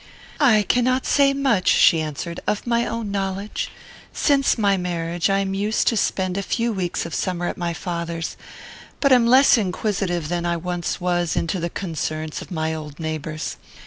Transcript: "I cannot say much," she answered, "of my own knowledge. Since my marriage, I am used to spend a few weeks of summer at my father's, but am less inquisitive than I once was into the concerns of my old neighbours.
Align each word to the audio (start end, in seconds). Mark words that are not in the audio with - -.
"I 0.39 0.63
cannot 0.63 1.05
say 1.05 1.31
much," 1.31 1.67
she 1.67 2.01
answered, 2.01 2.39
"of 2.47 2.65
my 2.65 2.87
own 2.87 3.11
knowledge. 3.11 3.69
Since 4.11 4.57
my 4.57 4.75
marriage, 4.75 5.29
I 5.29 5.37
am 5.41 5.53
used 5.53 5.85
to 5.89 5.95
spend 5.95 6.37
a 6.37 6.41
few 6.41 6.73
weeks 6.73 7.05
of 7.05 7.13
summer 7.13 7.45
at 7.45 7.55
my 7.55 7.75
father's, 7.75 8.35
but 8.99 9.11
am 9.11 9.27
less 9.27 9.59
inquisitive 9.59 10.27
than 10.27 10.43
I 10.43 10.57
once 10.57 10.99
was 10.99 11.35
into 11.35 11.59
the 11.59 11.69
concerns 11.69 12.41
of 12.41 12.49
my 12.49 12.73
old 12.73 12.99
neighbours. 12.99 13.57